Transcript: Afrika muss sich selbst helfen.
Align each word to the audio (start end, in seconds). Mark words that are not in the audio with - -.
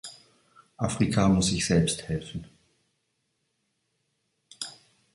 Afrika 0.79 1.29
muss 1.29 1.49
sich 1.49 1.63
selbst 1.63 2.07
helfen. 2.07 2.45